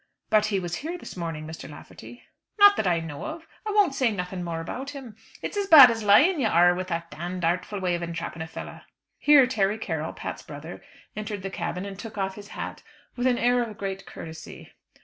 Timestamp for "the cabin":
11.43-11.85